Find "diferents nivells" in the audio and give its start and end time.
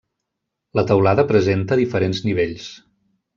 1.81-2.67